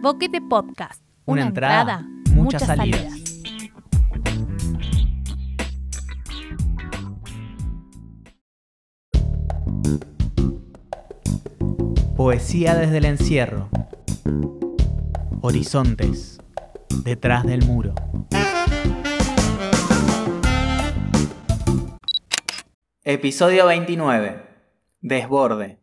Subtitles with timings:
[0.00, 1.02] Boquete Podcast.
[1.24, 3.14] Una entrada, muchas salidas.
[12.16, 13.68] Poesía desde el encierro.
[15.40, 16.38] Horizontes.
[17.02, 17.94] Detrás del muro.
[23.02, 24.42] Episodio 29.
[25.00, 25.80] Desborde.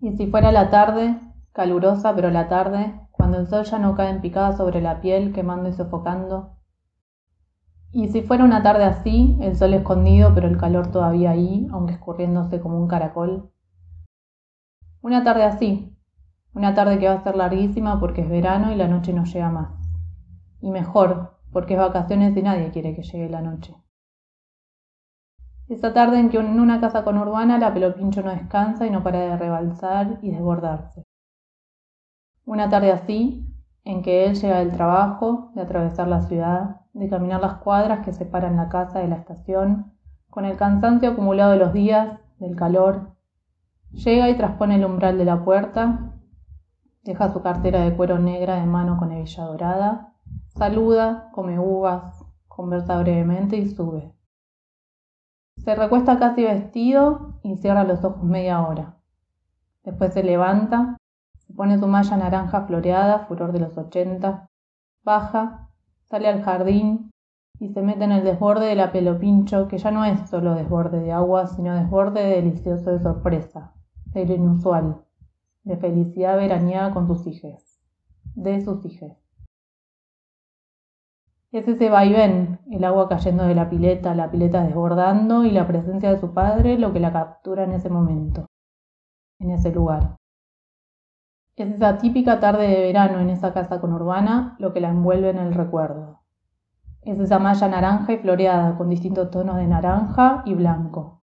[0.00, 1.20] Y si fuera la tarde,
[1.56, 5.32] calurosa pero la tarde, cuando el sol ya no cae en picada sobre la piel,
[5.32, 6.50] quemando y sofocando.
[7.92, 11.94] Y si fuera una tarde así, el sol escondido pero el calor todavía ahí, aunque
[11.94, 13.50] escurriéndose como un caracol.
[15.00, 15.96] Una tarde así,
[16.52, 19.48] una tarde que va a ser larguísima porque es verano y la noche no llega
[19.48, 19.70] más.
[20.60, 23.74] Y mejor, porque es vacaciones y nadie quiere que llegue la noche.
[25.68, 29.20] Esa tarde en que en una casa conurbana la pelopincho no descansa y no para
[29.20, 31.06] de rebalsar y desbordarse.
[32.46, 33.44] Una tarde así,
[33.84, 38.12] en que él llega del trabajo, de atravesar la ciudad, de caminar las cuadras que
[38.12, 39.92] separan la casa de la estación,
[40.30, 43.16] con el cansancio acumulado de los días, del calor,
[43.90, 46.12] llega y traspone el umbral de la puerta,
[47.02, 50.12] deja su cartera de cuero negra de mano con hebilla dorada,
[50.46, 54.12] saluda, come uvas, conversa brevemente y sube.
[55.56, 58.98] Se recuesta casi vestido y cierra los ojos media hora.
[59.82, 60.96] Después se levanta,
[61.46, 64.48] se pone su malla naranja floreada, furor de los ochenta,
[65.04, 65.68] baja,
[66.04, 67.10] sale al jardín
[67.58, 71.00] y se mete en el desborde de la pelopincho, que ya no es solo desborde
[71.00, 73.72] de agua, sino desborde delicioso de sorpresa,
[74.12, 75.04] de inusual,
[75.62, 77.80] de felicidad veraniega con sus hijas,
[78.34, 79.16] de sus hijas.
[81.52, 86.10] Es ese vaivén, el agua cayendo de la pileta, la pileta desbordando y la presencia
[86.10, 88.46] de su padre lo que la captura en ese momento,
[89.38, 90.16] en ese lugar.
[91.56, 95.38] Es esa típica tarde de verano en esa casa conurbana lo que la envuelve en
[95.38, 96.20] el recuerdo.
[97.00, 101.22] Es esa malla naranja y floreada con distintos tonos de naranja y blanco.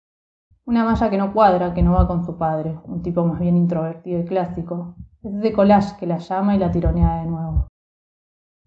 [0.65, 3.59] Una malla que no cuadra, que no va con su padre, un tipo más bien
[3.59, 4.95] introvertido y clásico.
[5.23, 7.69] Es ese collage que la llama y la tironea de nuevo.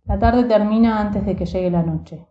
[0.03, 2.27] La tarde termina antes de que llegue la noche.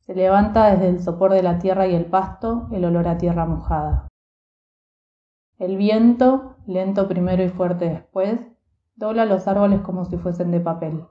[0.00, 3.44] Se levanta desde el sopor de la tierra y el pasto el olor a tierra
[3.44, 4.08] mojada.
[5.58, 8.38] El viento, lento primero y fuerte después,
[8.94, 11.04] dobla los árboles como si fuesen de papel.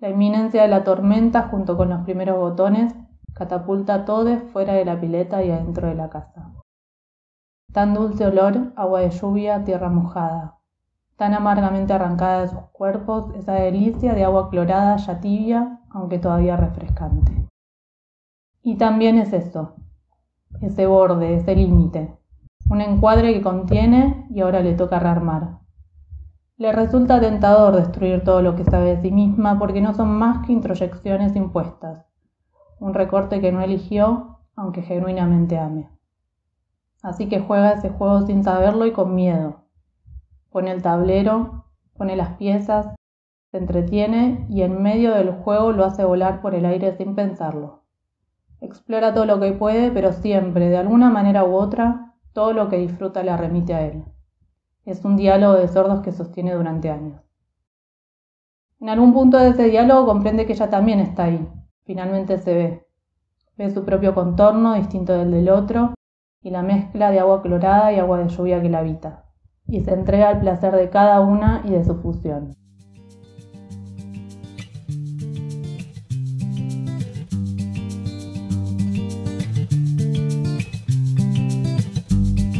[0.00, 2.92] La inminencia de la tormenta, junto con los primeros botones,
[3.34, 6.54] catapulta a todos fuera de la pileta y adentro de la casa.
[7.72, 10.58] Tan dulce olor, agua de lluvia, tierra mojada.
[11.16, 16.56] Tan amargamente arrancada de sus cuerpos, esa delicia de agua clorada ya tibia, aunque todavía
[16.56, 17.46] refrescante.
[18.60, 19.76] Y también es eso,
[20.60, 22.18] ese borde, ese límite,
[22.68, 25.60] un encuadre que contiene y ahora le toca rearmar.
[26.56, 30.46] Le resulta tentador destruir todo lo que sabe de sí misma porque no son más
[30.46, 32.06] que introyecciones impuestas,
[32.80, 35.90] un recorte que no eligió, aunque genuinamente ame.
[37.02, 39.64] Así que juega ese juego sin saberlo y con miedo.
[40.50, 41.66] Pone el tablero,
[41.96, 42.94] pone las piezas,
[43.50, 47.84] se entretiene y en medio del juego lo hace volar por el aire sin pensarlo.
[48.60, 52.05] Explora todo lo que puede, pero siempre, de alguna manera u otra,
[52.36, 54.04] todo lo que disfruta la remite a él.
[54.84, 57.22] Es un diálogo de sordos que sostiene durante años.
[58.78, 61.48] En algún punto de ese diálogo comprende que ella también está ahí.
[61.84, 62.86] Finalmente se ve.
[63.56, 65.94] Ve su propio contorno distinto del del otro
[66.42, 69.24] y la mezcla de agua clorada y agua de lluvia que la habita.
[69.66, 72.54] Y se entrega al placer de cada una y de su fusión.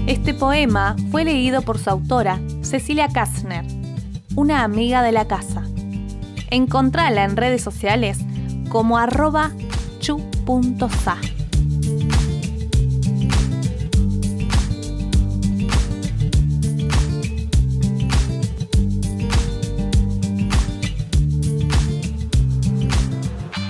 [0.06, 3.64] Este poema fue leído por su autora, Cecilia Kastner,
[4.36, 5.64] una amiga de la casa.
[6.50, 8.18] Encontrala en redes sociales
[8.68, 9.50] como arroba.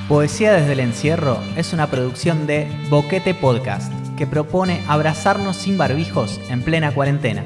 [0.07, 6.41] Poesía desde el encierro es una producción de Boquete Podcast que propone abrazarnos sin barbijos
[6.49, 7.45] en plena cuarentena.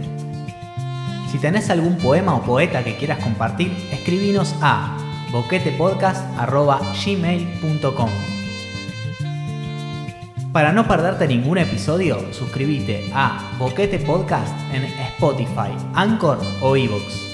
[1.30, 4.96] Si tenés algún poema o poeta que quieras compartir, escribinos a
[5.30, 8.10] boquetepodcast.gmail.com
[10.52, 17.29] Para no perderte ningún episodio, suscríbete a Boquete Podcast en Spotify, Anchor o Evox.